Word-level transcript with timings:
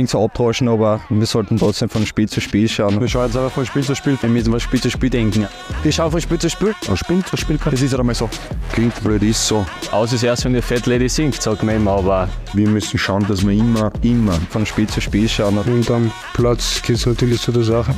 klingt 0.00 0.08
so 0.08 0.24
abdroschen, 0.24 0.66
aber 0.66 1.02
wir 1.10 1.26
sollten 1.26 1.58
trotzdem 1.58 1.90
von 1.90 2.06
Spiel 2.06 2.26
zu 2.26 2.40
Spiel 2.40 2.66
schauen. 2.66 2.98
Wir 2.98 3.06
schauen 3.06 3.26
jetzt 3.26 3.36
aber 3.36 3.50
von 3.50 3.66
Spiel 3.66 3.82
zu 3.82 3.94
Spiel. 3.94 4.16
Wir 4.18 4.30
müssen 4.30 4.50
von 4.50 4.58
Spiel 4.58 4.80
zu 4.80 4.88
Spiel 4.88 5.10
denken. 5.10 5.46
Wir 5.82 5.92
schauen 5.92 6.10
von 6.10 6.22
Spiel 6.22 6.38
zu 6.38 6.48
Spiel. 6.48 6.74
Von 6.80 6.96
Spiel 6.96 7.22
zu 7.22 7.36
Spiel. 7.36 7.58
Das 7.62 7.82
ist 7.82 7.92
ja 7.92 7.98
einmal 7.98 8.14
so. 8.14 8.26
Klingt 8.72 8.98
blöd, 9.04 9.22
ist 9.22 9.46
so. 9.46 9.66
Aus 9.92 10.14
ist 10.14 10.22
erst, 10.22 10.46
wenn 10.46 10.54
die 10.54 10.62
Fat 10.62 10.86
Lady 10.86 11.06
singt, 11.06 11.34
sagt 11.42 11.62
man 11.64 11.76
immer, 11.76 11.90
aber 11.98 12.30
Wir 12.54 12.66
müssen 12.66 12.98
schauen, 12.98 13.26
dass 13.28 13.46
wir 13.46 13.52
immer, 13.52 13.92
immer 14.00 14.32
Von 14.48 14.64
Spiel 14.64 14.86
zu 14.86 15.02
Spiel 15.02 15.28
schauen. 15.28 15.58
Und 15.58 15.90
am 15.90 16.10
Platz 16.32 16.80
geht 16.80 16.96
es 16.96 17.04
natürlich 17.04 17.42
zu 17.42 17.52
der 17.52 17.64
Sache. 17.64 17.92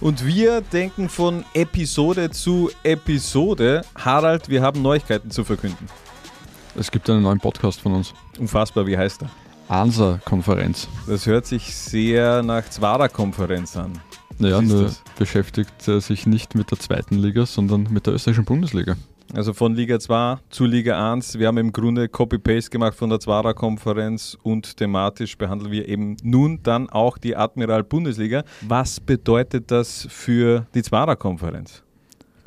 Und 0.00 0.26
wir 0.26 0.62
denken 0.62 1.10
von 1.10 1.44
Episode 1.52 2.30
zu 2.30 2.70
Episode. 2.82 3.82
Harald, 4.02 4.48
wir 4.48 4.62
haben 4.62 4.80
Neuigkeiten 4.80 5.30
zu 5.30 5.44
verkünden. 5.44 5.86
Es 6.78 6.90
gibt 6.90 7.08
einen 7.08 7.22
neuen 7.22 7.40
Podcast 7.40 7.80
von 7.80 7.94
uns. 7.94 8.12
Unfassbar, 8.38 8.86
wie 8.86 8.96
heißt 8.98 9.22
er? 9.22 9.30
ANSA-Konferenz. 9.68 10.88
Das 11.08 11.26
hört 11.26 11.46
sich 11.46 11.74
sehr 11.74 12.42
nach 12.42 12.68
Zwarer-Konferenz 12.68 13.76
an. 13.76 13.92
Ja, 14.38 14.56
Was 14.58 14.62
ist 14.64 14.70
nur 14.72 14.82
das? 14.82 15.02
beschäftigt 15.18 15.88
er 15.88 16.00
sich 16.00 16.26
nicht 16.26 16.54
mit 16.54 16.70
der 16.70 16.78
zweiten 16.78 17.16
Liga, 17.16 17.46
sondern 17.46 17.84
mit 17.90 18.06
der 18.06 18.14
österreichischen 18.14 18.44
Bundesliga. 18.44 18.96
Also 19.32 19.54
von 19.54 19.74
Liga 19.74 19.98
2 19.98 20.36
zu 20.50 20.66
Liga 20.66 21.12
1. 21.12 21.38
Wir 21.38 21.48
haben 21.48 21.58
im 21.58 21.72
Grunde 21.72 22.08
Copy-Paste 22.08 22.70
gemacht 22.70 22.94
von 22.94 23.08
der 23.10 23.18
Zwarer-Konferenz 23.18 24.36
und 24.42 24.76
thematisch 24.76 25.36
behandeln 25.36 25.72
wir 25.72 25.88
eben 25.88 26.16
nun 26.22 26.60
dann 26.62 26.88
auch 26.90 27.18
die 27.18 27.34
Admiral 27.34 27.82
Bundesliga. 27.82 28.44
Was 28.60 29.00
bedeutet 29.00 29.70
das 29.70 30.06
für 30.10 30.66
die 30.74 30.82
Zwarer-Konferenz? 30.82 31.82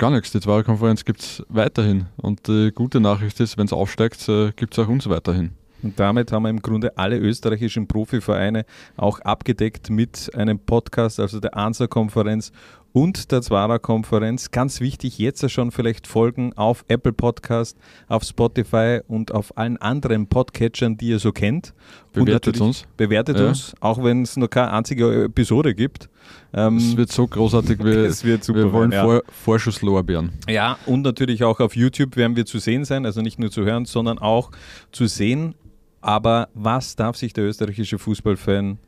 Gar 0.00 0.12
nichts, 0.12 0.32
die 0.32 0.40
zweite 0.40 0.64
Konferenz 0.64 1.04
gibt 1.04 1.20
es 1.20 1.42
weiterhin. 1.50 2.06
Und 2.16 2.48
die 2.48 2.72
gute 2.74 3.00
Nachricht 3.00 3.38
ist, 3.38 3.58
wenn 3.58 3.66
es 3.66 3.72
aufsteigt, 3.74 4.24
gibt 4.56 4.72
es 4.72 4.78
auch 4.78 4.88
uns 4.88 5.06
weiterhin. 5.10 5.50
Und 5.82 6.00
damit 6.00 6.32
haben 6.32 6.44
wir 6.44 6.48
im 6.48 6.62
Grunde 6.62 6.96
alle 6.96 7.18
österreichischen 7.18 7.86
Profivereine 7.86 8.64
auch 8.96 9.20
abgedeckt 9.20 9.90
mit 9.90 10.34
einem 10.34 10.58
Podcast, 10.58 11.20
also 11.20 11.38
der 11.38 11.54
ANSA-Konferenz 11.54 12.50
und 12.92 13.30
der 13.30 13.42
Zwara-Konferenz. 13.42 14.50
Ganz 14.50 14.80
wichtig, 14.80 15.18
jetzt 15.18 15.48
schon 15.50 15.70
vielleicht 15.70 16.06
folgen 16.06 16.52
auf 16.56 16.84
Apple 16.88 17.12
Podcast, 17.12 17.76
auf 18.08 18.24
Spotify 18.24 19.00
und 19.06 19.32
auf 19.32 19.56
allen 19.56 19.76
anderen 19.76 20.26
Podcatchern, 20.26 20.96
die 20.96 21.08
ihr 21.08 21.18
so 21.18 21.32
kennt. 21.32 21.72
Bewertet 22.12 22.60
uns. 22.60 22.86
Bewertet 22.96 23.38
Ja. 23.38 23.48
uns, 23.48 23.74
auch 23.80 24.02
wenn 24.02 24.22
es 24.22 24.36
noch 24.36 24.48
keine 24.48 24.72
einzige 24.72 25.24
Episode 25.24 25.74
gibt. 25.74 26.08
Ähm, 26.52 26.76
Es 26.78 26.96
wird 26.96 27.12
so 27.12 27.26
großartig, 27.26 27.78
wir, 27.78 28.04
es 28.06 28.24
wird 28.24 28.42
super 28.44 28.58
wir 28.60 28.72
wollen 28.72 28.92
ja. 28.92 29.04
Vor 29.04 29.22
Vorschusslorbeeren. 29.28 30.32
Ja, 30.48 30.78
und 30.86 31.02
natürlich 31.02 31.44
auch 31.44 31.60
auf 31.60 31.76
YouTube 31.76 32.16
werden 32.16 32.34
wir 32.36 32.46
zu 32.46 32.58
sehen 32.58 32.84
sein, 32.84 33.06
also 33.06 33.20
nicht 33.20 33.38
nur 33.38 33.50
zu 33.50 33.64
hören, 33.64 33.84
sondern 33.84 34.18
auch 34.18 34.50
zu 34.92 35.06
sehen. 35.06 35.54
Aber 36.00 36.48
was 36.54 36.96
darf 36.96 37.16
sich 37.16 37.32
der 37.34 37.44
österreichische 37.44 37.98
Fußballfan 37.98 38.78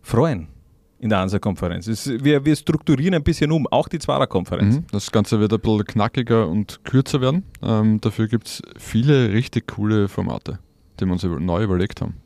freuen 0.00 0.48
in 1.02 1.08
der 1.08 1.18
ANSA-Konferenz? 1.18 2.06
Wir, 2.06 2.44
wir 2.44 2.54
strukturieren 2.54 3.14
ein 3.14 3.24
bisschen 3.24 3.50
um, 3.50 3.66
auch 3.66 3.88
die 3.88 3.98
Zwarer-Konferenz. 3.98 4.76
Mhm. 4.76 4.84
Das 4.92 5.10
Ganze 5.10 5.40
wird 5.40 5.52
ein 5.52 5.60
bisschen 5.60 5.84
knackiger 5.84 6.48
und 6.48 6.84
kürzer 6.84 7.20
werden. 7.20 7.42
Ähm, 7.60 8.00
dafür 8.00 8.28
gibt 8.28 8.46
es 8.46 8.62
viele 8.78 9.32
richtig 9.32 9.66
coole 9.66 10.08
Formate, 10.08 10.60
die 11.00 11.04
wir 11.04 11.12
uns 11.12 11.24
neu 11.24 11.64
überlegt 11.64 12.00
haben. 12.00 12.21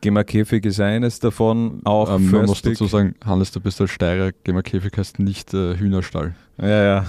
Gema 0.00 0.24
Käfig 0.24 0.64
ist 0.66 0.80
eines 0.80 1.18
davon, 1.20 1.80
auch 1.84 2.14
Ähm, 2.14 2.30
man 2.30 2.46
muss 2.46 2.62
dazu 2.62 2.86
sagen, 2.86 3.14
Hannes, 3.24 3.50
du 3.50 3.60
bist 3.60 3.80
als 3.80 3.90
Steirer, 3.90 4.30
Gamer 4.44 4.62
Käfig 4.62 4.96
heißt 4.96 5.18
nicht 5.18 5.54
äh, 5.54 5.76
Hühnerstall. 5.76 6.34
Ja, 6.58 6.84
ja. 6.84 7.06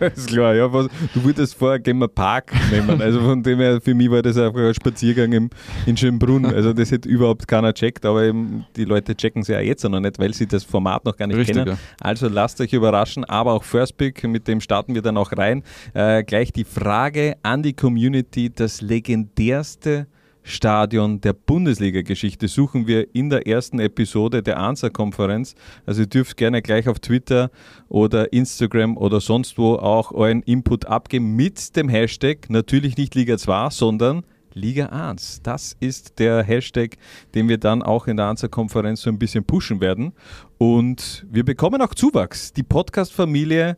ist 0.14 0.28
klar, 0.28 0.54
ja. 0.54 0.72
Was, 0.72 0.88
du 1.12 1.24
würdest 1.24 1.56
vorher 1.56 1.80
Gamer 1.80 2.06
Park 2.08 2.52
nehmen. 2.70 3.00
Also 3.02 3.20
von 3.20 3.42
dem 3.42 3.58
her, 3.58 3.80
für 3.80 3.94
mich 3.94 4.10
war 4.10 4.22
das 4.22 4.36
einfach 4.36 4.60
ein 4.60 4.74
Spaziergang 4.74 5.32
im, 5.32 5.50
in 5.86 5.96
Schönbrunn. 5.96 6.46
Also 6.60 6.72
das 6.72 6.90
hätte 6.90 7.08
überhaupt 7.08 7.48
keiner 7.48 7.72
checkt, 7.72 8.04
aber 8.04 8.24
eben 8.24 8.64
die 8.76 8.84
Leute 8.84 9.14
checken 9.16 9.42
es 9.42 9.48
ja 9.48 9.60
jetzt 9.60 9.82
noch 9.84 10.00
nicht, 10.00 10.18
weil 10.18 10.34
sie 10.34 10.46
das 10.46 10.62
Format 10.62 11.04
noch 11.04 11.16
gar 11.16 11.26
nicht 11.26 11.36
Richtig, 11.36 11.56
kennen. 11.56 11.68
ja. 11.68 11.78
Also 12.00 12.28
lasst 12.28 12.60
euch 12.60 12.72
überraschen, 12.72 13.24
aber 13.24 13.52
auch 13.52 13.64
First 13.64 13.96
Pick, 13.96 14.22
mit 14.24 14.46
dem 14.46 14.60
starten 14.60 14.94
wir 14.94 15.02
dann 15.02 15.16
auch 15.16 15.32
rein. 15.32 15.62
Äh, 15.94 16.22
gleich 16.24 16.52
die 16.52 16.64
Frage 16.64 17.36
an 17.42 17.62
die 17.62 17.72
Community, 17.72 18.50
das 18.50 18.82
legendärste 18.82 20.06
Stadion 20.42 21.20
der 21.20 21.32
Bundesliga-Geschichte 21.32 22.48
suchen 22.48 22.86
wir 22.86 23.14
in 23.14 23.30
der 23.30 23.46
ersten 23.46 23.78
Episode 23.78 24.42
der 24.42 24.58
ANSA-Konferenz. 24.58 25.54
Also 25.86 26.02
ihr 26.02 26.06
dürft 26.06 26.36
gerne 26.36 26.62
gleich 26.62 26.88
auf 26.88 26.98
Twitter 26.98 27.50
oder 27.88 28.32
Instagram 28.32 28.96
oder 28.96 29.20
sonst 29.20 29.58
wo 29.58 29.74
auch 29.74 30.12
euren 30.12 30.42
Input 30.42 30.86
abgeben 30.86 31.36
mit 31.36 31.76
dem 31.76 31.88
Hashtag 31.88 32.48
natürlich 32.48 32.96
nicht 32.96 33.14
Liga 33.14 33.38
2, 33.38 33.70
sondern 33.70 34.24
Liga 34.54 34.86
1. 34.86 35.42
Das 35.42 35.76
ist 35.80 36.18
der 36.18 36.42
Hashtag, 36.42 36.96
den 37.34 37.48
wir 37.48 37.58
dann 37.58 37.82
auch 37.82 38.06
in 38.06 38.16
der 38.16 38.26
ANSA-Konferenz 38.26 39.02
so 39.02 39.10
ein 39.10 39.18
bisschen 39.18 39.44
pushen 39.44 39.80
werden. 39.80 40.12
Und 40.58 41.26
wir 41.30 41.44
bekommen 41.44 41.80
auch 41.82 41.94
Zuwachs. 41.94 42.52
Die 42.52 42.62
Podcast-Familie 42.62 43.76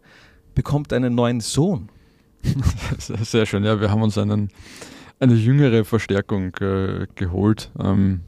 bekommt 0.54 0.92
einen 0.92 1.14
neuen 1.14 1.40
Sohn. 1.40 1.88
Sehr 2.98 3.18
sehr 3.24 3.46
schön, 3.46 3.64
ja. 3.64 3.80
Wir 3.80 3.90
haben 3.90 4.02
uns 4.02 4.18
einen, 4.18 4.50
eine 5.22 5.34
jüngere 5.34 5.84
Verstärkung 5.84 6.54
äh, 6.60 7.06
geholt. 7.14 7.70
Ähm, 7.78 8.20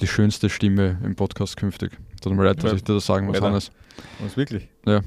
die 0.00 0.06
schönste 0.06 0.50
Stimme 0.50 0.98
im 1.02 1.14
Podcast 1.16 1.56
künftig. 1.56 1.92
Tut 2.20 2.34
mir 2.34 2.44
leid, 2.44 2.58
dass 2.62 2.72
Ja. 2.72 2.76
ich 2.76 2.84
dir 2.84 2.94
das 2.94 3.06
sagen 3.06 3.26
muss. 3.26 3.40
Hannes. 3.40 3.70
Was 4.20 4.36
wirklich? 4.36 4.68
Ja. 4.86 5.00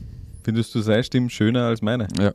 Findest 0.44 0.74
du 0.74 0.80
seine 0.82 1.04
Stimme 1.04 1.30
schöner 1.30 1.66
als 1.66 1.82
meine? 1.82 2.08
Ja. 2.20 2.34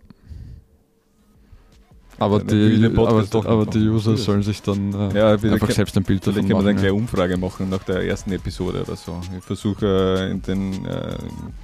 Aber, 2.21 2.39
die, 2.41 2.85
aber, 2.97 3.23
doch 3.25 3.47
aber 3.47 3.65
die 3.67 3.79
machen. 3.79 3.91
User 3.95 4.11
Ja. 4.13 4.17
sollen 4.19 4.43
sich 4.43 4.61
dann 4.63 4.93
äh, 4.93 5.19
Ja, 5.19 5.33
einfach 5.33 5.59
können- 5.59 5.73
selbst 5.73 5.97
ein 5.97 6.03
Bild 6.05 6.21
davon 6.21 6.35
Vielleicht 6.35 6.49
können 6.49 6.59
wir 6.61 6.65
dann 6.67 6.75
machen. 6.75 6.77
gleich 6.77 6.85
ja. 6.87 6.93
Umfrage 6.93 7.37
machen 7.39 7.71
nach 7.71 7.83
der 7.83 8.03
ersten 8.07 8.31
Episode 8.33 8.83
oder 8.87 8.95
so. 8.95 9.19
Ich 9.39 9.43
versuche 9.45 9.87
äh, 10.29 10.31
in 10.31 10.43
den, 10.43 10.85
äh, 10.85 11.17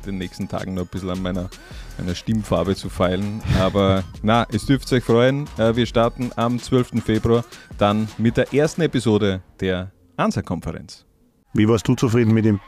den 0.06 0.16
nächsten 0.18 0.48
Tagen 0.48 0.72
noch 0.74 0.82
ein 0.84 0.88
bisschen 0.88 1.10
an 1.10 1.20
meiner, 1.20 1.50
meiner 1.98 2.14
Stimmfarbe 2.14 2.74
zu 2.74 2.88
feilen. 2.88 3.42
Aber 3.60 4.02
na, 4.22 4.46
es 4.50 4.64
dürft 4.66 4.90
euch 4.92 5.04
freuen. 5.04 5.44
Äh, 5.58 5.76
wir 5.76 5.84
starten 5.86 6.30
am 6.36 6.58
12. 6.58 7.04
Februar 7.04 7.44
dann 7.78 8.08
mit 8.16 8.36
der 8.38 8.52
ersten 8.54 8.80
Episode 8.80 9.42
der 9.60 9.92
ANSA-Konferenz. 10.16 11.04
Wie 11.52 11.68
warst 11.68 11.86
du 11.86 11.94
zufrieden 11.94 12.32
mit 12.32 12.46
ihm? 12.46 12.60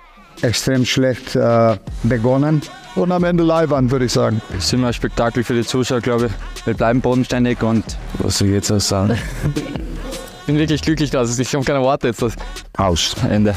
Extrem 0.42 0.84
schlecht 0.84 1.34
äh, 1.36 1.76
begonnen 2.04 2.62
und 2.94 3.12
am 3.12 3.24
Ende 3.24 3.44
live 3.44 3.72
an, 3.72 3.90
würde 3.90 4.04
ich 4.04 4.12
sagen. 4.12 4.40
Es 4.56 4.66
ist 4.66 4.72
immer 4.72 4.88
ein 4.88 4.92
Spektakel 4.92 5.44
für 5.44 5.54
die 5.54 5.64
Zuschauer, 5.64 6.00
glaube 6.00 6.26
ich. 6.26 6.66
Wir 6.66 6.74
bleiben 6.74 7.00
bodenständig 7.00 7.62
und 7.62 7.84
was 8.18 8.38
soll 8.38 8.48
ich 8.48 8.54
jetzt 8.54 8.70
auch 8.70 8.80
sagen? 8.80 9.18
bin 10.48 10.58
wirklich 10.58 10.80
glücklich, 10.80 11.10
dass 11.10 11.38
ich 11.38 11.54
habe 11.54 11.64
keine 11.64 11.82
Worte 11.82 12.08
jetzt. 12.08 12.24
Aus. 12.76 13.14
Ende. 13.28 13.54